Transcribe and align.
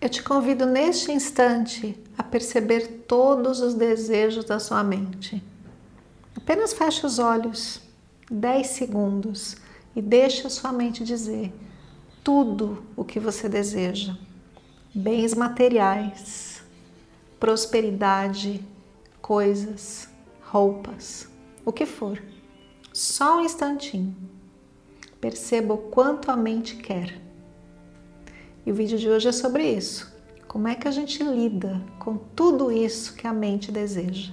Eu 0.00 0.08
te 0.08 0.22
convido 0.22 0.64
neste 0.64 1.12
instante 1.12 1.94
a 2.16 2.22
perceber 2.22 3.04
todos 3.06 3.60
os 3.60 3.74
desejos 3.74 4.46
da 4.46 4.58
sua 4.58 4.82
mente. 4.82 5.42
Apenas 6.34 6.72
feche 6.72 7.04
os 7.04 7.18
olhos 7.18 7.82
10 8.30 8.66
segundos 8.66 9.56
e 9.94 10.00
deixe 10.00 10.46
a 10.46 10.50
sua 10.50 10.72
mente 10.72 11.04
dizer 11.04 11.52
tudo 12.24 12.82
o 12.96 13.04
que 13.04 13.20
você 13.20 13.46
deseja: 13.46 14.16
bens 14.94 15.34
materiais, 15.34 16.62
prosperidade, 17.38 18.64
coisas, 19.20 20.08
roupas, 20.40 21.28
o 21.62 21.72
que 21.72 21.84
for. 21.84 22.22
Só 22.90 23.38
um 23.38 23.44
instantinho. 23.44 24.16
Perceba 25.20 25.74
o 25.74 25.78
quanto 25.78 26.30
a 26.30 26.36
mente 26.36 26.76
quer. 26.76 27.29
E 28.70 28.72
o 28.72 28.76
vídeo 28.76 28.96
de 28.96 29.10
hoje 29.10 29.26
é 29.26 29.32
sobre 29.32 29.68
isso. 29.68 30.14
Como 30.46 30.68
é 30.68 30.76
que 30.76 30.86
a 30.86 30.92
gente 30.92 31.24
lida 31.24 31.82
com 31.98 32.16
tudo 32.16 32.70
isso 32.70 33.16
que 33.16 33.26
a 33.26 33.32
mente 33.32 33.72
deseja? 33.72 34.32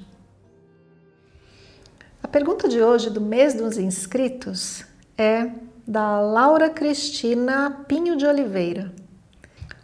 A 2.22 2.28
pergunta 2.28 2.70
de 2.70 2.80
hoje 2.80 3.10
do 3.10 3.20
mês 3.20 3.56
dos 3.56 3.80
inscritos 3.80 4.86
é 5.18 5.50
da 5.88 6.22
Laura 6.22 6.70
Cristina 6.70 7.84
Pinho 7.88 8.16
de 8.16 8.28
Oliveira. 8.28 8.94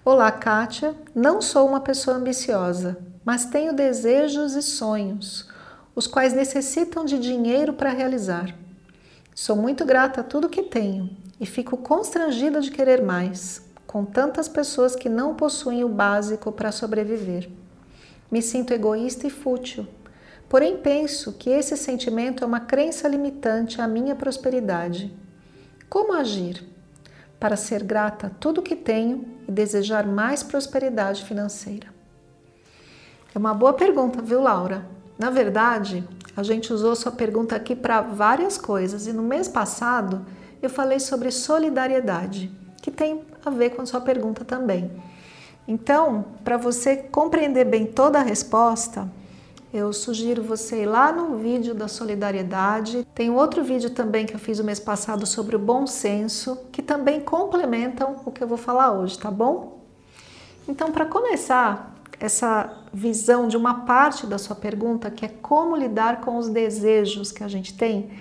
Olá, 0.06 0.32
Kátia. 0.32 0.96
Não 1.16 1.42
sou 1.42 1.68
uma 1.68 1.82
pessoa 1.82 2.18
ambiciosa, 2.18 3.00
mas 3.26 3.46
tenho 3.46 3.74
desejos 3.74 4.54
e 4.54 4.62
sonhos, 4.62 5.50
os 5.96 6.06
quais 6.06 6.32
necessitam 6.32 7.06
de 7.06 7.18
dinheiro 7.18 7.74
para 7.74 7.90
realizar. 7.90 8.56
Sou 9.34 9.56
muito 9.56 9.84
grata 9.84 10.22
a 10.22 10.24
tudo 10.24 10.48
que 10.48 10.62
tenho 10.62 11.10
e 11.40 11.46
fico 11.48 11.76
constrangida 11.76 12.62
de 12.62 12.70
querer 12.70 13.02
mais 13.02 13.73
com 13.94 14.04
tantas 14.04 14.48
pessoas 14.48 14.96
que 14.96 15.08
não 15.08 15.36
possuem 15.36 15.84
o 15.84 15.88
básico 15.88 16.52
para 16.52 16.72
sobreviver. 16.72 17.48
Me 18.32 18.42
sinto 18.42 18.74
egoísta 18.74 19.28
e 19.28 19.30
fútil, 19.30 19.86
porém 20.50 20.78
penso 20.78 21.34
que 21.34 21.52
esse 21.52 21.78
sentimento 21.78 22.44
é 22.44 22.48
uma 22.48 22.60
crença 22.60 23.08
limitante 23.08 23.80
à 23.80 23.88
minha 23.88 24.16
prosperidade. 24.16 25.16
Como 25.88 26.12
agir? 26.12 26.68
Para 27.40 27.56
ser 27.56 27.84
grata 27.84 28.26
a 28.26 28.30
tudo 28.32 28.64
que 28.64 28.76
tenho 28.76 29.28
e 29.48 29.52
desejar 29.52 30.08
mais 30.08 30.42
prosperidade 30.42 31.24
financeira. 31.24 31.86
É 33.36 33.38
uma 33.38 33.54
boa 33.54 33.74
pergunta, 33.74 34.24
viu, 34.24 34.42
Laura? 34.42 34.88
Na 35.20 35.30
verdade, 35.30 36.04
a 36.36 36.42
gente 36.42 36.74
usou 36.74 36.96
sua 36.96 37.12
pergunta 37.12 37.56
aqui 37.56 37.76
para 37.76 38.02
várias 38.02 38.58
coisas 38.58 39.06
e 39.06 39.14
no 39.14 39.22
mês 39.22 39.48
passado 39.48 40.26
eu 40.64 40.70
falei 40.70 41.00
sobre 41.00 41.30
solidariedade, 41.30 42.63
que 42.84 42.92
tem 42.92 43.22
a 43.46 43.50
ver 43.50 43.70
com 43.70 43.82
a 43.82 43.86
sua 43.86 44.02
pergunta 44.02 44.44
também. 44.44 44.92
Então, 45.66 46.26
para 46.44 46.58
você 46.58 46.98
compreender 46.98 47.64
bem 47.64 47.86
toda 47.86 48.20
a 48.20 48.22
resposta, 48.22 49.10
eu 49.74 49.94
sugiro 49.94 50.44
você 50.44 50.82
ir 50.84 50.86
lá 50.86 51.10
no 51.14 51.38
vídeo 51.38 51.74
da 51.74 51.88
solidariedade. 51.88 53.08
Tem 53.16 53.32
outro 53.32 53.64
vídeo 53.64 53.90
também 53.92 54.26
que 54.26 54.36
eu 54.36 54.40
fiz 54.40 54.60
o 54.60 54.66
mês 54.66 54.82
passado 54.82 55.26
sobre 55.26 55.56
o 55.56 55.60
bom 55.60 55.88
senso, 55.88 56.58
que 56.74 56.82
também 56.82 57.22
complementam 57.22 58.18
o 58.26 58.32
que 58.32 58.44
eu 58.44 58.48
vou 58.48 58.58
falar 58.58 58.92
hoje, 58.92 59.18
tá 59.18 59.32
bom? 59.32 59.80
Então, 60.68 60.92
para 60.92 61.06
começar 61.06 61.96
essa 62.20 62.84
visão 62.94 63.48
de 63.48 63.56
uma 63.56 63.86
parte 63.86 64.28
da 64.28 64.38
sua 64.38 64.58
pergunta, 64.58 65.10
que 65.10 65.26
é 65.26 65.30
como 65.30 65.78
lidar 65.78 66.20
com 66.20 66.38
os 66.38 66.50
desejos 66.50 67.32
que 67.32 67.46
a 67.46 67.48
gente 67.48 67.78
tem, 67.78 68.12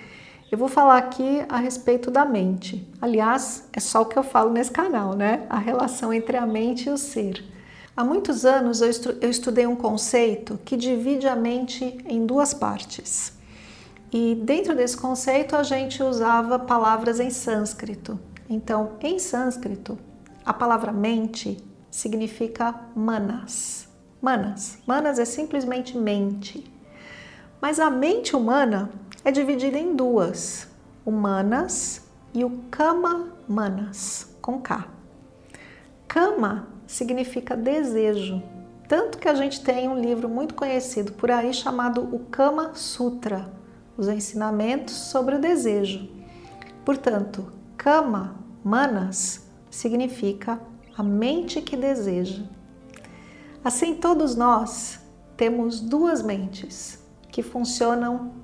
eu 0.53 0.57
vou 0.59 0.67
falar 0.67 0.99
aqui 0.99 1.43
a 1.49 1.57
respeito 1.57 2.11
da 2.11 2.23
mente. 2.23 2.87
Aliás, 3.01 3.67
é 3.73 3.79
só 3.79 4.03
o 4.03 4.05
que 4.05 4.15
eu 4.15 4.21
falo 4.21 4.51
nesse 4.51 4.69
canal, 4.69 5.15
né? 5.15 5.47
A 5.49 5.57
relação 5.57 6.13
entre 6.13 6.37
a 6.37 6.45
mente 6.45 6.87
e 6.87 6.91
o 6.91 6.97
ser. 6.97 7.43
Há 7.97 8.03
muitos 8.03 8.45
anos 8.45 8.79
eu, 8.79 8.91
eu 9.19 9.31
estudei 9.31 9.65
um 9.65 9.75
conceito 9.75 10.59
que 10.63 10.77
divide 10.77 11.27
a 11.27 11.35
mente 11.35 11.97
em 12.07 12.23
duas 12.23 12.53
partes. 12.53 13.33
E 14.11 14.35
dentro 14.43 14.75
desse 14.75 14.95
conceito 14.95 15.55
a 15.55 15.63
gente 15.63 16.03
usava 16.03 16.59
palavras 16.59 17.19
em 17.19 17.31
sânscrito. 17.31 18.19
Então, 18.47 18.91
em 19.01 19.17
sânscrito, 19.17 19.97
a 20.45 20.53
palavra 20.53 20.91
mente 20.91 21.57
significa 21.89 22.79
manas. 22.95 23.87
Manas. 24.21 24.77
Manas 24.85 25.17
é 25.17 25.25
simplesmente 25.25 25.97
mente. 25.97 26.71
Mas 27.59 27.79
a 27.79 27.89
mente 27.89 28.35
humana 28.35 28.91
é 29.23 29.31
dividida 29.31 29.77
em 29.77 29.95
duas: 29.95 30.67
humanas 31.05 32.07
e 32.33 32.43
o 32.43 32.49
kama 32.69 33.33
manas, 33.47 34.35
com 34.41 34.59
K. 34.59 34.87
Kama 36.07 36.67
significa 36.85 37.55
desejo, 37.55 38.41
tanto 38.87 39.17
que 39.17 39.27
a 39.27 39.33
gente 39.33 39.63
tem 39.63 39.87
um 39.87 39.99
livro 39.99 40.27
muito 40.29 40.53
conhecido 40.53 41.13
por 41.13 41.31
aí 41.31 41.53
chamado 41.53 42.01
o 42.13 42.19
Kama 42.19 42.75
Sutra, 42.75 43.51
os 43.97 44.07
ensinamentos 44.07 44.93
sobre 44.93 45.35
o 45.35 45.41
desejo. 45.41 46.09
Portanto, 46.85 47.51
Kama 47.77 48.35
Manas 48.63 49.47
significa 49.69 50.59
a 50.95 51.01
mente 51.01 51.61
que 51.61 51.75
deseja. 51.75 52.43
Assim, 53.63 53.95
todos 53.95 54.35
nós 54.35 54.99
temos 55.35 55.79
duas 55.79 56.21
mentes 56.21 57.03
que 57.31 57.41
funcionam 57.41 58.42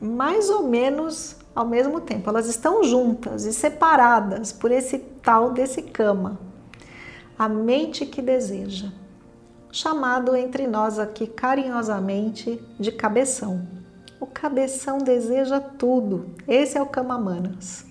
mais 0.00 0.48
ou 0.48 0.62
menos 0.62 1.36
ao 1.54 1.66
mesmo 1.66 2.00
tempo. 2.00 2.30
Elas 2.30 2.46
estão 2.46 2.82
juntas 2.82 3.44
e 3.44 3.52
separadas 3.52 4.52
por 4.52 4.70
esse 4.70 4.98
tal 4.98 5.50
desse 5.50 5.82
cama. 5.82 6.38
A 7.38 7.48
mente 7.48 8.06
que 8.06 8.22
deseja, 8.22 8.90
chamado 9.70 10.34
entre 10.34 10.66
nós 10.66 10.98
aqui 10.98 11.26
carinhosamente 11.26 12.62
de 12.78 12.92
cabeção. 12.92 13.66
O 14.20 14.26
cabeção 14.26 14.98
deseja 14.98 15.60
tudo. 15.60 16.30
Esse 16.46 16.76
é 16.76 16.82
o 16.82 16.86
Kamamanas. 16.86 17.86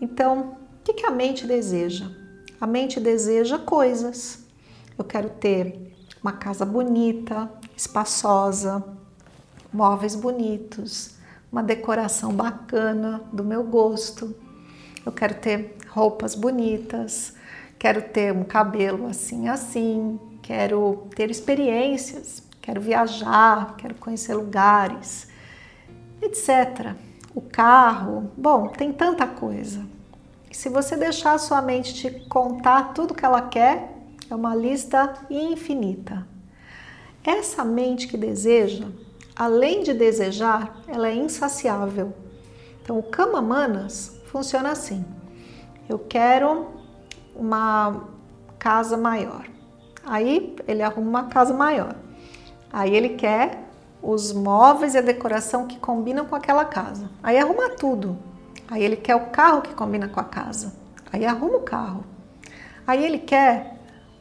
Então, 0.00 0.56
o 0.80 0.92
que 0.92 1.06
a 1.06 1.10
mente 1.10 1.46
deseja? 1.46 2.10
A 2.60 2.66
mente 2.66 3.00
deseja 3.00 3.58
coisas. 3.58 4.44
Eu 4.98 5.04
quero 5.04 5.30
ter 5.30 5.94
uma 6.22 6.32
casa 6.32 6.64
bonita, 6.64 7.50
espaçosa, 7.76 8.84
móveis 9.72 10.14
bonitos, 10.14 11.15
uma 11.50 11.62
decoração 11.62 12.32
bacana 12.32 13.22
do 13.32 13.44
meu 13.44 13.62
gosto. 13.64 14.34
Eu 15.04 15.12
quero 15.12 15.34
ter 15.34 15.76
roupas 15.88 16.34
bonitas, 16.34 17.34
quero 17.78 18.02
ter 18.02 18.32
um 18.32 18.44
cabelo 18.44 19.06
assim 19.06 19.48
assim, 19.48 20.18
quero 20.42 21.06
ter 21.14 21.30
experiências, 21.30 22.42
quero 22.60 22.80
viajar, 22.80 23.76
quero 23.76 23.94
conhecer 23.94 24.34
lugares, 24.34 25.28
etc. 26.20 26.94
O 27.34 27.40
carro, 27.40 28.30
bom, 28.36 28.68
tem 28.68 28.92
tanta 28.92 29.26
coisa. 29.26 29.84
Se 30.50 30.68
você 30.68 30.96
deixar 30.96 31.34
a 31.34 31.38
sua 31.38 31.60
mente 31.60 31.94
te 31.94 32.10
contar 32.28 32.94
tudo 32.94 33.14
que 33.14 33.24
ela 33.24 33.42
quer, 33.42 33.94
é 34.30 34.34
uma 34.34 34.54
lista 34.54 35.14
infinita. 35.30 36.26
Essa 37.22 37.64
mente 37.64 38.08
que 38.08 38.16
deseja, 38.16 38.86
além 39.36 39.82
de 39.82 39.92
desejar, 39.92 40.80
ela 40.88 41.08
é 41.08 41.14
insaciável. 41.14 42.12
Então, 42.82 42.98
o 42.98 43.02
Kama 43.02 43.42
Manas 43.42 44.18
funciona 44.26 44.70
assim: 44.70 45.04
eu 45.88 45.98
quero 45.98 46.68
uma 47.34 48.04
casa 48.58 48.96
maior. 48.96 49.44
Aí 50.04 50.56
ele 50.66 50.82
arruma 50.82 51.08
uma 51.08 51.24
casa 51.24 51.52
maior. 51.52 51.94
Aí 52.72 52.94
ele 52.94 53.10
quer 53.10 53.64
os 54.02 54.32
móveis 54.32 54.94
e 54.94 54.98
a 54.98 55.02
decoração 55.02 55.66
que 55.66 55.78
combinam 55.78 56.26
com 56.26 56.34
aquela 56.34 56.64
casa. 56.64 57.10
Aí 57.22 57.38
arruma 57.38 57.70
tudo. 57.70 58.16
Aí 58.68 58.82
ele 58.82 58.96
quer 58.96 59.16
o 59.16 59.26
carro 59.26 59.62
que 59.62 59.74
combina 59.74 60.08
com 60.08 60.20
a 60.20 60.24
casa. 60.24 60.72
Aí 61.12 61.24
arruma 61.24 61.56
o 61.56 61.62
carro. 61.62 62.04
Aí 62.86 63.04
ele 63.04 63.18
quer 63.18 63.75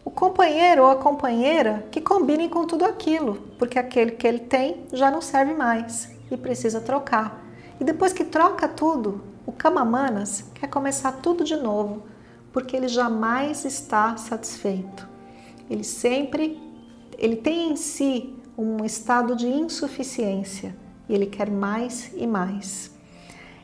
o 0.05 0.11
companheiro 0.11 0.83
ou 0.83 0.91
a 0.91 0.95
companheira 0.95 1.87
que 1.89 1.99
combinem 1.99 2.47
com 2.47 2.65
tudo 2.65 2.85
aquilo, 2.85 3.41
porque 3.57 3.79
aquele 3.79 4.11
que 4.11 4.27
ele 4.27 4.39
tem 4.39 4.85
já 4.93 5.09
não 5.09 5.19
serve 5.19 5.55
mais 5.55 6.15
e 6.29 6.37
precisa 6.37 6.79
trocar. 6.79 7.43
E 7.81 7.83
depois 7.83 8.13
que 8.13 8.23
troca 8.23 8.67
tudo, 8.67 9.23
o 9.47 9.51
Kamamanas 9.51 10.45
quer 10.53 10.67
começar 10.67 11.11
tudo 11.11 11.43
de 11.43 11.55
novo, 11.55 12.03
porque 12.53 12.77
ele 12.77 12.87
jamais 12.87 13.65
está 13.65 14.15
satisfeito. 14.15 15.09
Ele 15.69 15.83
sempre 15.83 16.61
ele 17.17 17.37
tem 17.37 17.71
em 17.71 17.75
si 17.75 18.35
um 18.57 18.85
estado 18.85 19.35
de 19.35 19.47
insuficiência 19.47 20.75
e 21.09 21.15
ele 21.15 21.25
quer 21.25 21.49
mais 21.49 22.11
e 22.15 22.27
mais. 22.27 22.91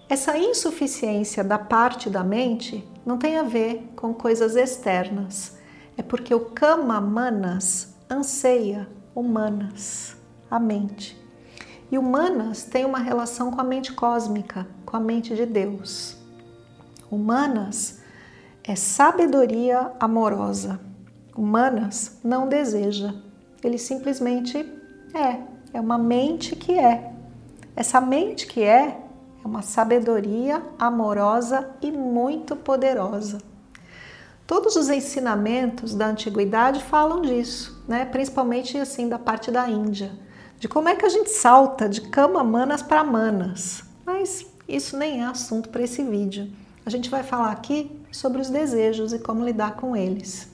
Essa 0.09 0.38
insuficiência 0.38 1.43
da 1.43 1.59
parte 1.59 2.09
da 2.09 2.23
mente 2.23 2.83
não 3.05 3.17
tem 3.17 3.38
a 3.38 3.43
ver 3.43 3.89
com 3.95 4.13
coisas 4.13 4.55
externas, 4.55 5.57
é 5.97 6.01
porque 6.01 6.33
o 6.33 6.39
kama 6.39 6.99
manas 6.99 7.95
anseia 8.09 8.88
humanas, 9.15 10.15
a 10.49 10.59
mente. 10.59 11.19
E 11.91 11.97
humanas 11.97 12.63
tem 12.63 12.85
uma 12.85 12.99
relação 12.99 13.51
com 13.51 13.59
a 13.59 13.63
mente 13.63 13.93
cósmica, 13.93 14.67
com 14.85 14.95
a 14.95 14.99
mente 14.99 15.35
de 15.35 15.45
Deus. 15.45 16.17
Humanas 17.09 18.01
é 18.63 18.75
sabedoria 18.75 19.91
amorosa. 19.99 20.79
Humanas 21.35 22.19
não 22.23 22.47
deseja, 22.47 23.13
ele 23.63 23.77
simplesmente 23.77 24.57
é. 25.13 25.51
É 25.73 25.79
uma 25.79 25.97
mente 25.97 26.55
que 26.55 26.77
é. 26.77 27.13
Essa 27.75 28.01
mente 28.01 28.47
que 28.47 28.61
é 28.61 29.01
é 29.43 29.47
uma 29.47 29.61
sabedoria 29.61 30.61
amorosa 30.77 31.69
e 31.81 31.91
muito 31.91 32.55
poderosa. 32.55 33.39
Todos 34.51 34.75
os 34.75 34.89
ensinamentos 34.89 35.95
da 35.95 36.07
antiguidade 36.07 36.83
falam 36.83 37.21
disso, 37.21 37.81
né? 37.88 38.03
principalmente 38.03 38.77
assim 38.77 39.07
da 39.07 39.18
parte 39.18 39.50
da 39.50 39.69
Índia, 39.69 40.12
de 40.59 40.68
como 40.68 40.89
é 40.89 40.95
que 40.98 41.06
a 41.06 41.09
gente 41.09 41.30
salta 41.30 41.88
de 41.88 42.01
cama 42.01 42.44
manas 42.44 42.81
para 42.83 43.01
manas. 43.01 43.81
Mas 44.06 44.45
isso 44.68 44.98
nem 44.98 45.21
é 45.21 45.24
assunto 45.24 45.69
para 45.69 45.83
esse 45.83 46.03
vídeo. 46.03 46.51
A 46.86 46.89
gente 46.89 47.09
vai 47.09 47.24
falar 47.24 47.50
aqui 47.50 47.98
sobre 48.12 48.42
os 48.42 48.50
desejos 48.50 49.13
e 49.13 49.19
como 49.19 49.45
lidar 49.45 49.77
com 49.77 49.95
eles. 49.95 50.50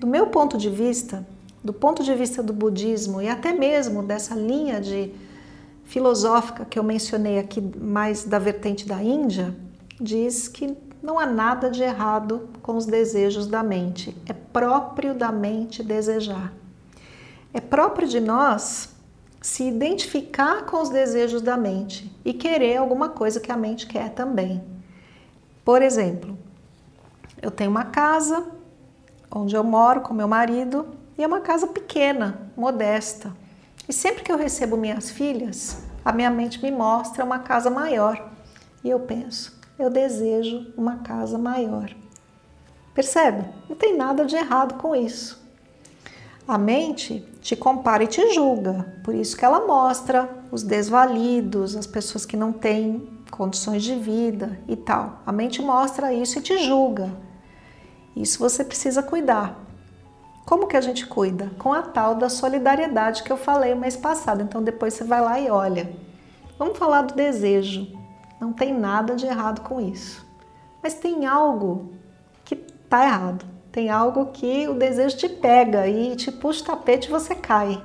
Do 0.00 0.08
meu 0.08 0.26
ponto 0.26 0.58
de 0.58 0.68
vista, 0.68 1.24
do 1.62 1.72
ponto 1.72 2.02
de 2.02 2.12
vista 2.16 2.42
do 2.42 2.52
budismo 2.52 3.22
e 3.22 3.28
até 3.28 3.52
mesmo 3.52 4.02
dessa 4.02 4.34
linha 4.34 4.80
de 4.80 5.14
filosófica 5.84 6.64
que 6.64 6.80
eu 6.80 6.82
mencionei 6.82 7.38
aqui 7.38 7.60
mais 7.60 8.24
da 8.24 8.40
vertente 8.40 8.88
da 8.88 9.00
Índia, 9.00 9.54
diz 10.00 10.48
que 10.48 10.76
não 11.04 11.18
há 11.18 11.26
nada 11.26 11.70
de 11.70 11.82
errado 11.82 12.48
com 12.62 12.78
os 12.78 12.86
desejos 12.86 13.46
da 13.46 13.62
mente. 13.62 14.16
É 14.26 14.32
próprio 14.32 15.14
da 15.14 15.30
mente 15.30 15.82
desejar. 15.82 16.50
É 17.52 17.60
próprio 17.60 18.08
de 18.08 18.18
nós 18.18 18.88
se 19.38 19.68
identificar 19.68 20.64
com 20.64 20.80
os 20.80 20.88
desejos 20.88 21.42
da 21.42 21.58
mente 21.58 22.10
e 22.24 22.32
querer 22.32 22.78
alguma 22.78 23.10
coisa 23.10 23.38
que 23.38 23.52
a 23.52 23.56
mente 23.56 23.86
quer 23.86 24.14
também. 24.14 24.64
Por 25.62 25.82
exemplo, 25.82 26.38
eu 27.42 27.50
tenho 27.50 27.70
uma 27.70 27.84
casa 27.84 28.46
onde 29.30 29.54
eu 29.54 29.62
moro 29.62 30.00
com 30.00 30.14
meu 30.14 30.26
marido 30.26 30.86
e 31.18 31.22
é 31.22 31.26
uma 31.26 31.40
casa 31.40 31.66
pequena, 31.66 32.50
modesta. 32.56 33.30
E 33.86 33.92
sempre 33.92 34.22
que 34.22 34.32
eu 34.32 34.38
recebo 34.38 34.74
minhas 34.74 35.10
filhas, 35.10 35.82
a 36.02 36.12
minha 36.12 36.30
mente 36.30 36.62
me 36.62 36.70
mostra 36.70 37.22
uma 37.22 37.40
casa 37.40 37.68
maior. 37.68 38.30
E 38.82 38.88
eu 38.88 39.00
penso, 39.00 39.54
eu 39.78 39.90
desejo 39.90 40.72
uma 40.76 40.98
casa 40.98 41.38
maior. 41.38 41.94
Percebe? 42.94 43.44
Não 43.68 43.74
tem 43.74 43.96
nada 43.96 44.24
de 44.24 44.36
errado 44.36 44.74
com 44.74 44.94
isso. 44.94 45.42
A 46.46 46.58
mente 46.58 47.20
te 47.40 47.56
compara 47.56 48.04
e 48.04 48.06
te 48.06 48.34
julga, 48.34 48.94
por 49.02 49.14
isso 49.14 49.36
que 49.36 49.44
ela 49.44 49.66
mostra 49.66 50.28
os 50.52 50.62
desvalidos, 50.62 51.74
as 51.74 51.86
pessoas 51.86 52.26
que 52.26 52.36
não 52.36 52.52
têm 52.52 53.08
condições 53.30 53.82
de 53.82 53.94
vida 53.94 54.60
e 54.68 54.76
tal. 54.76 55.20
A 55.26 55.32
mente 55.32 55.60
mostra 55.60 56.12
isso 56.12 56.38
e 56.38 56.42
te 56.42 56.58
julga. 56.58 57.10
Isso 58.14 58.38
você 58.38 58.62
precisa 58.62 59.02
cuidar. 59.02 59.58
Como 60.44 60.66
que 60.66 60.76
a 60.76 60.80
gente 60.80 61.06
cuida? 61.06 61.50
Com 61.58 61.72
a 61.72 61.80
tal 61.80 62.14
da 62.14 62.28
solidariedade 62.28 63.22
que 63.22 63.32
eu 63.32 63.36
falei 63.36 63.72
o 63.72 63.78
mês 63.78 63.96
passado. 63.96 64.42
Então 64.42 64.62
depois 64.62 64.94
você 64.94 65.02
vai 65.02 65.20
lá 65.20 65.40
e 65.40 65.50
olha. 65.50 65.90
Vamos 66.58 66.78
falar 66.78 67.02
do 67.02 67.14
desejo. 67.14 68.03
Não 68.44 68.52
tem 68.52 68.78
nada 68.78 69.16
de 69.16 69.24
errado 69.24 69.62
com 69.62 69.80
isso. 69.80 70.22
Mas 70.82 70.92
tem 70.92 71.24
algo 71.24 71.94
que 72.44 72.54
tá 72.54 73.02
errado. 73.02 73.42
Tem 73.72 73.88
algo 73.88 74.26
que 74.26 74.68
o 74.68 74.74
desejo 74.74 75.16
te 75.16 75.30
pega 75.30 75.88
e 75.88 76.14
te 76.14 76.30
puxa 76.30 76.60
o 76.60 76.66
tapete 76.66 77.08
e 77.08 77.10
você 77.10 77.34
cai. 77.34 77.82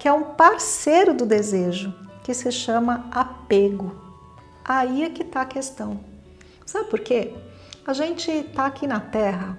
Que 0.00 0.08
é 0.08 0.12
um 0.12 0.34
parceiro 0.34 1.14
do 1.14 1.24
desejo, 1.24 1.94
que 2.24 2.34
se 2.34 2.50
chama 2.50 3.06
apego. 3.12 3.94
Aí 4.64 5.04
é 5.04 5.08
que 5.08 5.22
tá 5.22 5.42
a 5.42 5.46
questão. 5.46 6.00
Sabe 6.66 6.90
por 6.90 6.98
quê? 6.98 7.32
A 7.86 7.92
gente 7.92 8.42
tá 8.56 8.66
aqui 8.66 8.88
na 8.88 8.98
Terra 8.98 9.56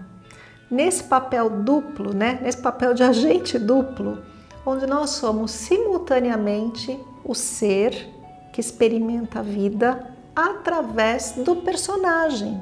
nesse 0.69 1.06
papel 1.06 1.50
duplo, 1.50 2.13
né? 2.13 2.38
nesse 2.41 2.57
papel 2.57 2.94
de 2.94 3.01
agente 3.07 3.57
duplo, 3.57 4.21
onde 4.65 4.85
nós 4.85 5.12
somos 5.12 5.51
simultaneamente 5.51 7.00
o 7.23 7.33
ser 7.33 8.09
que 8.51 8.59
experimenta 8.59 9.39
a 9.39 9.41
vida 9.41 10.16
através 10.37 11.31
do 11.31 11.55
personagem, 11.55 12.61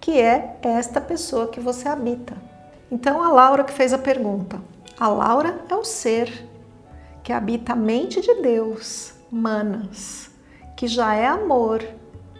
que 0.00 0.20
é 0.20 0.58
esta 0.62 1.00
pessoa 1.00 1.46
que 1.46 1.60
você 1.60 1.88
habita. 1.88 2.36
Então, 2.90 3.22
a 3.22 3.30
Laura 3.30 3.62
que 3.62 3.72
fez 3.72 3.92
a 3.92 3.98
pergunta. 3.98 4.60
A 4.98 5.06
Laura 5.08 5.64
é 5.68 5.74
o 5.74 5.84
ser 5.84 6.46
que 7.22 7.32
habita 7.32 7.74
a 7.74 7.76
mente 7.76 8.20
de 8.20 8.34
Deus, 8.42 9.12
Manas, 9.30 10.30
que 10.76 10.88
já 10.88 11.14
é 11.14 11.26
amor, 11.26 11.86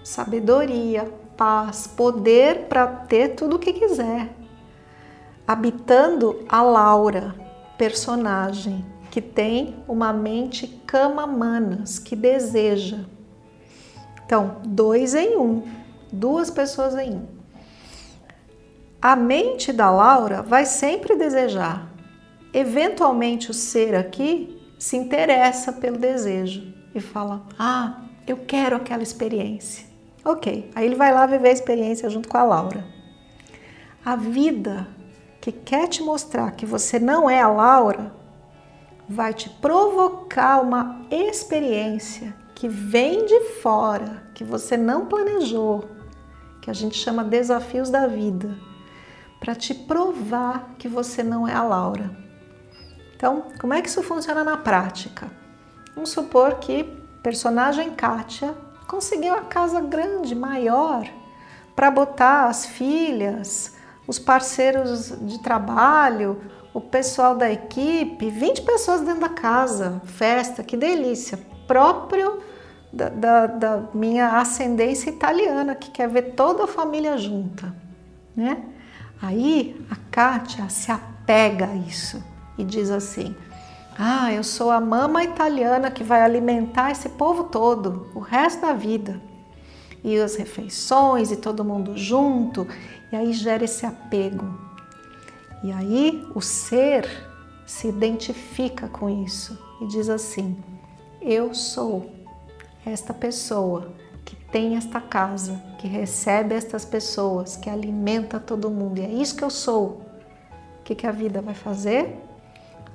sabedoria, 0.02 1.08
paz, 1.36 1.86
poder 1.86 2.66
para 2.66 2.86
ter 2.86 3.36
tudo 3.36 3.56
o 3.56 3.58
que 3.58 3.72
quiser 3.72 4.36
habitando 5.48 6.44
a 6.46 6.60
Laura, 6.60 7.34
personagem 7.78 8.84
que 9.10 9.22
tem 9.22 9.76
uma 9.88 10.12
mente 10.12 10.66
cama-manas, 10.86 11.98
que 11.98 12.14
deseja. 12.14 12.98
Então, 14.28 14.56
dois 14.62 15.14
em 15.14 15.38
um, 15.38 15.62
duas 16.12 16.50
pessoas 16.50 16.94
em 16.96 17.14
um. 17.14 17.26
A 19.00 19.16
mente 19.16 19.72
da 19.72 19.90
Laura 19.90 20.42
vai 20.42 20.66
sempre 20.66 21.16
desejar. 21.16 21.90
Eventualmente, 22.52 23.50
o 23.50 23.54
ser 23.54 23.94
aqui 23.94 24.62
se 24.78 24.98
interessa 24.98 25.72
pelo 25.72 25.96
desejo 25.96 26.74
e 26.94 27.00
fala: 27.00 27.42
Ah, 27.58 28.02
eu 28.26 28.36
quero 28.36 28.76
aquela 28.76 29.02
experiência. 29.02 29.86
Ok, 30.22 30.70
aí 30.74 30.84
ele 30.84 30.94
vai 30.94 31.10
lá 31.10 31.24
viver 31.24 31.48
a 31.48 31.52
experiência 31.52 32.10
junto 32.10 32.28
com 32.28 32.36
a 32.36 32.44
Laura. 32.44 32.84
A 34.04 34.14
vida 34.14 34.86
que 35.40 35.50
quer 35.50 35.88
te 35.88 36.02
mostrar 36.02 36.50
que 36.50 36.66
você 36.66 36.98
não 36.98 37.30
é 37.30 37.40
a 37.40 37.48
Laura, 37.48 38.12
vai 39.08 39.32
te 39.32 39.48
provocar 39.48 40.60
uma 40.60 41.00
experiência 41.10 42.36
que 42.58 42.68
vem 42.68 43.24
de 43.24 43.40
fora, 43.62 44.24
que 44.34 44.42
você 44.42 44.76
não 44.76 45.06
planejou, 45.06 45.88
que 46.60 46.68
a 46.68 46.72
gente 46.72 46.98
chama 46.98 47.22
desafios 47.22 47.88
da 47.88 48.08
vida, 48.08 48.58
para 49.38 49.54
te 49.54 49.72
provar 49.72 50.74
que 50.76 50.88
você 50.88 51.22
não 51.22 51.46
é 51.46 51.54
a 51.54 51.62
Laura. 51.62 52.10
Então, 53.14 53.44
como 53.60 53.74
é 53.74 53.80
que 53.80 53.88
isso 53.88 54.02
funciona 54.02 54.42
na 54.42 54.56
prática? 54.56 55.30
Vamos 55.94 56.10
supor 56.10 56.56
que 56.56 56.82
personagem 57.22 57.92
Kátia 57.92 58.52
conseguiu 58.88 59.34
a 59.34 59.42
casa 59.42 59.80
grande, 59.80 60.34
maior, 60.34 61.08
para 61.76 61.92
botar 61.92 62.46
as 62.48 62.66
filhas, 62.66 63.76
os 64.04 64.18
parceiros 64.18 65.16
de 65.20 65.38
trabalho, 65.38 66.42
o 66.74 66.80
pessoal 66.80 67.36
da 67.36 67.48
equipe, 67.48 68.28
20 68.28 68.62
pessoas 68.62 69.02
dentro 69.02 69.20
da 69.20 69.28
casa, 69.28 70.02
festa, 70.06 70.64
que 70.64 70.76
delícia, 70.76 71.38
próprio 71.68 72.47
da, 72.92 73.08
da, 73.08 73.46
da 73.46 73.82
minha 73.92 74.38
ascendência 74.38 75.10
italiana, 75.10 75.74
que 75.74 75.90
quer 75.90 76.08
ver 76.08 76.34
toda 76.34 76.64
a 76.64 76.66
família 76.66 77.18
junta, 77.18 77.74
né? 78.34 78.62
Aí 79.20 79.84
a 79.90 79.96
Kátia 80.10 80.68
se 80.68 80.90
apega 80.90 81.66
a 81.66 81.74
isso 81.74 82.22
e 82.56 82.64
diz 82.64 82.90
assim: 82.90 83.34
Ah, 83.98 84.32
eu 84.32 84.44
sou 84.44 84.70
a 84.70 84.80
mama 84.80 85.22
italiana 85.24 85.90
que 85.90 86.04
vai 86.04 86.22
alimentar 86.22 86.90
esse 86.90 87.08
povo 87.10 87.44
todo, 87.44 88.08
o 88.14 88.20
resto 88.20 88.62
da 88.62 88.72
vida. 88.72 89.20
E 90.04 90.16
as 90.16 90.36
refeições 90.36 91.32
e 91.32 91.36
todo 91.36 91.64
mundo 91.64 91.96
junto, 91.96 92.66
e 93.10 93.16
aí 93.16 93.32
gera 93.32 93.64
esse 93.64 93.84
apego. 93.84 94.46
E 95.62 95.72
aí 95.72 96.24
o 96.34 96.40
ser 96.40 97.08
se 97.66 97.88
identifica 97.88 98.86
com 98.88 99.10
isso 99.24 99.58
e 99.80 99.86
diz 99.88 100.08
assim: 100.08 100.56
Eu 101.20 101.52
sou 101.52 102.17
esta 102.90 103.14
pessoa 103.14 103.92
que 104.24 104.36
tem 104.36 104.76
esta 104.76 105.00
casa, 105.00 105.62
que 105.78 105.86
recebe 105.86 106.54
estas 106.54 106.84
pessoas, 106.84 107.56
que 107.56 107.70
alimenta 107.70 108.38
todo 108.38 108.70
mundo. 108.70 108.98
E 108.98 109.02
é 109.04 109.08
isso 109.08 109.36
que 109.36 109.44
eu 109.44 109.50
sou. 109.50 110.02
O 110.80 110.82
que, 110.84 110.94
que 110.94 111.06
a 111.06 111.12
vida 111.12 111.40
vai 111.40 111.54
fazer? 111.54 112.16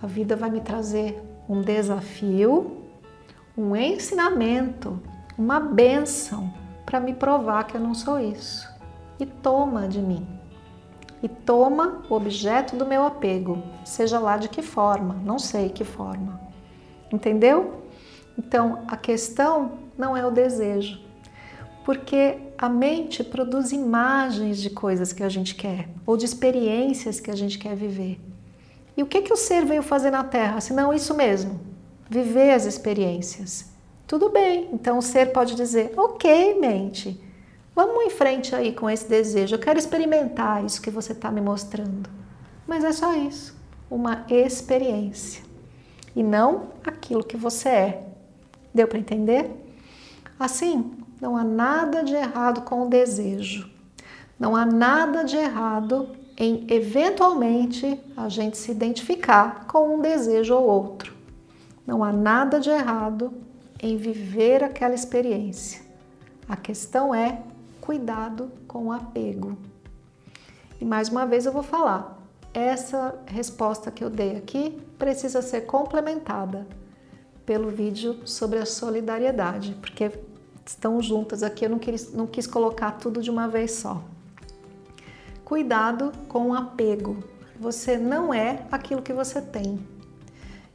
A 0.02 0.08
vida 0.08 0.36
vai 0.36 0.50
me 0.50 0.62
trazer 0.62 1.22
um 1.48 1.62
desafio, 1.62 2.78
um 3.58 3.76
ensinamento, 3.76 5.00
uma 5.38 5.60
bênção 5.60 6.54
para 6.86 7.00
me 7.00 7.14
provar 7.14 7.66
que 7.66 7.76
eu 7.76 7.82
não 7.82 7.94
sou 7.94 8.20
isso 8.20 8.68
e 9.20 9.26
toma 9.26 9.88
de 9.88 10.02
mim. 10.02 10.28
e 11.24 11.30
toma 11.30 12.04
o 12.10 12.16
objeto 12.16 12.76
do 12.76 12.86
meu 12.86 13.06
apego, 13.06 13.64
seja 13.86 14.20
lá 14.20 14.36
de 14.36 14.50
que 14.50 14.62
forma, 14.62 15.16
não 15.24 15.40
sei 15.40 15.70
que 15.70 15.86
forma. 15.86 16.38
Entendeu? 17.10 17.83
Então, 18.38 18.84
a 18.88 18.98
questão 18.98 19.80
não 19.98 20.16
é 20.16 20.26
o 20.26 20.32
desejo, 20.32 21.00
porque 21.86 22.38
a 22.58 22.68
mente 22.68 23.24
produz 23.24 23.72
imagens 23.72 24.60
de 24.60 24.70
coisas 24.70 25.14
que 25.14 25.24
a 25.24 25.30
gente 25.30 25.56
quer 25.56 25.90
ou 26.06 26.18
de 26.18 26.26
experiências 26.26 27.20
que 27.20 27.30
a 27.30 27.36
gente 27.36 27.58
quer 27.58 27.76
viver. 27.76 28.20
E 28.96 29.04
o 29.04 29.06
que 29.06 29.22
que 29.22 29.34
o 29.34 29.38
ser 29.38 29.66
veio 29.66 29.84
fazer 29.84 30.12
na 30.12 30.24
Terra? 30.24 30.62
Senão 30.62 30.94
isso 30.94 31.14
mesmo, 31.14 31.60
viver 32.10 32.52
as 32.52 32.66
experiências. 32.66 33.72
Tudo 34.08 34.30
bem, 34.30 34.70
então 34.72 34.98
o 34.98 35.02
ser 35.02 35.32
pode 35.32 35.56
dizer: 35.56 35.94
"OK, 35.98 36.60
mente, 36.60 37.20
Vamos 37.76 38.06
em 38.06 38.10
frente 38.12 38.54
aí 38.54 38.72
com 38.72 38.88
esse 38.88 39.10
desejo. 39.10 39.56
Eu 39.56 39.60
quero 39.60 39.80
experimentar 39.80 40.64
isso 40.64 40.82
que 40.82 40.92
você 40.92 41.12
está 41.12 41.32
me 41.32 41.42
mostrando. 41.42 42.08
Mas 42.68 42.84
é 42.84 42.92
só 42.92 43.16
isso, 43.16 43.58
uma 43.90 44.26
experiência 44.30 45.44
e 46.16 46.22
não 46.22 46.68
aquilo 46.86 47.24
que 47.24 47.36
você 47.36 47.70
é. 47.70 48.13
Deu 48.74 48.88
para 48.88 49.00
entender? 49.00 49.50
Assim, 50.40 50.92
não 51.22 51.38
há 51.38 51.44
nada 51.44 52.04
de 52.04 52.14
errado 52.14 52.62
com 52.62 52.84
o 52.84 52.90
desejo. 52.90 53.70
Não 54.40 54.56
há 54.56 54.66
nada 54.66 55.24
de 55.24 55.38
errado 55.38 56.10
em 56.36 56.66
eventualmente 56.70 58.00
a 58.18 58.28
gente 58.28 58.58
se 58.58 58.72
identificar 58.72 59.66
com 59.68 59.96
um 59.96 60.02
desejo 60.02 60.56
ou 60.56 60.68
outro. 60.68 61.14
Não 61.86 62.04
há 62.04 62.12
nada 62.12 62.60
de 62.60 62.70
errado 62.70 63.32
em 63.80 63.96
viver 63.96 64.64
aquela 64.64 64.96
experiência. 64.96 65.82
A 66.50 66.56
questão 66.56 67.14
é 67.14 67.42
cuidado 67.80 68.52
com 68.68 68.88
o 68.88 68.92
apego. 68.92 69.58
E 70.82 70.86
mais 70.86 71.10
uma 71.10 71.26
vez 71.26 71.46
eu 71.46 71.52
vou 71.52 71.64
falar, 71.64 72.20
essa 72.54 73.16
resposta 73.26 73.92
que 73.92 74.04
eu 74.04 74.10
dei 74.10 74.36
aqui 74.36 74.82
precisa 74.98 75.42
ser 75.42 75.62
complementada 75.62 76.66
pelo 77.46 77.70
vídeo 77.70 78.20
sobre 78.26 78.60
a 78.60 78.66
solidariedade, 78.66 79.78
porque 79.82 80.12
estão 80.66 81.02
juntas 81.02 81.44
aqui, 81.44 81.66
eu 81.66 81.70
não 81.70 81.80
quis, 81.80 82.14
não 82.14 82.28
quis 82.28 82.48
colocar 82.48 82.92
tudo 82.94 83.22
de 83.22 83.30
uma 83.30 83.48
vez 83.48 83.72
só. 83.72 84.04
Cuidado 85.44 86.12
com 86.28 86.50
o 86.50 86.54
apego. 86.54 87.24
Você 87.60 87.98
não 87.98 88.34
é 88.34 88.66
aquilo 88.72 89.02
que 89.02 89.14
você 89.14 89.42
tem. 89.42 89.80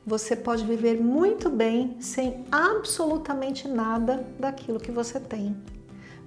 Você 0.06 0.36
pode 0.36 0.64
viver 0.64 1.00
muito 1.00 1.50
bem 1.50 1.96
sem 2.00 2.44
absolutamente 2.50 3.66
nada 3.66 4.26
daquilo 4.38 4.80
que 4.80 4.90
você 4.90 5.18
tem. 5.18 5.56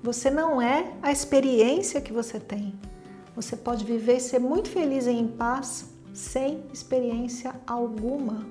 Você 0.04 0.30
não 0.30 0.62
é 0.62 0.92
a 1.02 1.12
experiência 1.12 2.02
que 2.02 2.12
você 2.12 2.40
tem. 2.40 2.74
Você 3.36 3.56
pode 3.56 3.86
viver 3.86 4.18
e 4.18 4.20
ser 4.20 4.40
muito 4.40 4.70
feliz 4.70 5.08
e 5.08 5.12
em 5.12 5.28
paz 5.28 5.90
sem 6.14 6.64
experiência 6.74 7.56
alguma 7.66 8.46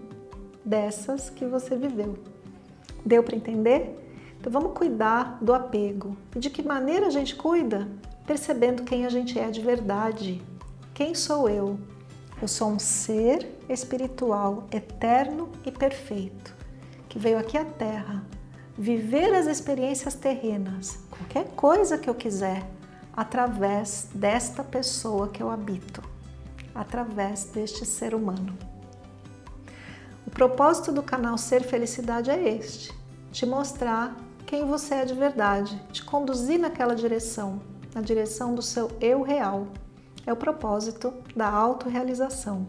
dessas 0.64 1.30
que 1.30 1.44
você 1.44 1.76
viveu. 1.76 2.18
Deu 3.04 3.22
para 3.22 3.36
entender? 3.36 3.96
Então 4.38 4.52
vamos 4.52 4.72
cuidar 4.72 5.38
do 5.40 5.52
apego. 5.52 6.16
E 6.34 6.38
de 6.38 6.50
que 6.50 6.62
maneira 6.62 7.06
a 7.06 7.10
gente 7.10 7.34
cuida? 7.34 7.88
Percebendo 8.26 8.84
quem 8.84 9.04
a 9.04 9.08
gente 9.08 9.38
é 9.38 9.50
de 9.50 9.60
verdade. 9.60 10.42
Quem 10.94 11.14
sou 11.14 11.48
eu? 11.48 11.78
Eu 12.40 12.48
sou 12.48 12.70
um 12.70 12.78
ser 12.78 13.46
espiritual 13.68 14.66
eterno 14.72 15.50
e 15.64 15.70
perfeito 15.70 16.60
que 17.10 17.18
veio 17.18 17.38
aqui 17.38 17.58
à 17.58 17.64
Terra 17.64 18.24
viver 18.78 19.34
as 19.34 19.46
experiências 19.46 20.14
terrenas, 20.14 21.00
qualquer 21.10 21.48
coisa 21.54 21.98
que 21.98 22.08
eu 22.08 22.14
quiser, 22.14 22.64
através 23.12 24.08
desta 24.14 24.64
pessoa 24.64 25.28
que 25.28 25.42
eu 25.42 25.50
habito, 25.50 26.00
através 26.74 27.44
deste 27.44 27.84
ser 27.84 28.14
humano. 28.14 28.56
O 30.30 30.32
propósito 30.40 30.92
do 30.92 31.02
canal 31.02 31.36
Ser 31.36 31.62
Felicidade 31.64 32.30
é 32.30 32.56
este: 32.56 32.94
te 33.32 33.44
mostrar 33.44 34.16
quem 34.46 34.64
você 34.64 34.94
é 34.94 35.04
de 35.04 35.12
verdade, 35.12 35.82
te 35.92 36.04
conduzir 36.04 36.58
naquela 36.58 36.94
direção, 36.94 37.60
na 37.92 38.00
direção 38.00 38.54
do 38.54 38.62
seu 38.62 38.90
eu 39.00 39.22
real. 39.22 39.66
É 40.24 40.32
o 40.32 40.36
propósito 40.36 41.12
da 41.34 41.48
autorrealização. 41.48 42.66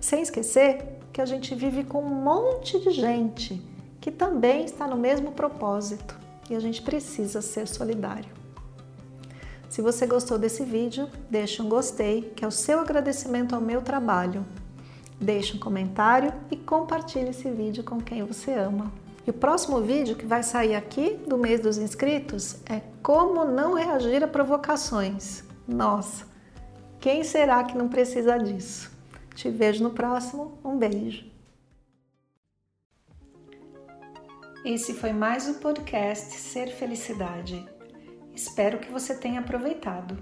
Sem 0.00 0.20
esquecer 0.20 0.98
que 1.12 1.20
a 1.20 1.24
gente 1.26 1.54
vive 1.54 1.84
com 1.84 2.02
um 2.02 2.22
monte 2.22 2.78
de 2.80 2.90
gente 2.90 3.64
que 4.00 4.10
também 4.10 4.64
está 4.64 4.86
no 4.86 4.96
mesmo 4.96 5.32
propósito 5.32 6.18
e 6.50 6.56
a 6.56 6.60
gente 6.60 6.82
precisa 6.82 7.40
ser 7.40 7.68
solidário. 7.68 8.34
Se 9.68 9.80
você 9.80 10.06
gostou 10.06 10.38
desse 10.38 10.64
vídeo, 10.64 11.08
deixe 11.30 11.62
um 11.62 11.68
gostei, 11.68 12.32
que 12.34 12.44
é 12.44 12.48
o 12.48 12.52
seu 12.52 12.80
agradecimento 12.80 13.54
ao 13.54 13.60
meu 13.60 13.80
trabalho. 13.80 14.44
Deixe 15.20 15.56
um 15.56 15.60
comentário 15.60 16.32
e 16.50 16.56
compartilhe 16.56 17.30
esse 17.30 17.50
vídeo 17.50 17.82
com 17.82 18.00
quem 18.00 18.22
você 18.22 18.52
ama. 18.52 18.92
E 19.26 19.30
o 19.30 19.34
próximo 19.34 19.80
vídeo 19.80 20.14
que 20.14 20.26
vai 20.26 20.42
sair 20.42 20.74
aqui 20.74 21.18
do 21.26 21.36
mês 21.36 21.60
dos 21.60 21.78
inscritos 21.78 22.56
é 22.66 22.80
como 23.02 23.44
não 23.44 23.74
reagir 23.74 24.22
a 24.22 24.28
provocações. 24.28 25.42
Nossa, 25.66 26.26
quem 27.00 27.24
será 27.24 27.64
que 27.64 27.76
não 27.76 27.88
precisa 27.88 28.38
disso? 28.38 28.90
Te 29.34 29.50
vejo 29.50 29.82
no 29.82 29.90
próximo. 29.90 30.58
Um 30.64 30.76
beijo. 30.76 31.26
Esse 34.64 34.94
foi 34.94 35.12
mais 35.12 35.48
o 35.48 35.54
podcast 35.54 36.34
Ser 36.34 36.68
Felicidade. 36.68 37.64
Espero 38.34 38.78
que 38.78 38.90
você 38.90 39.14
tenha 39.14 39.40
aproveitado. 39.40 40.16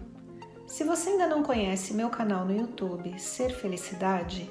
Se 0.67 0.85
você 0.85 1.11
ainda 1.11 1.27
não 1.27 1.43
conhece 1.43 1.95
meu 1.95 2.11
canal 2.11 2.45
no 2.45 2.57
YouTube 2.57 3.19
Ser 3.19 3.51
Felicidade, 3.51 4.51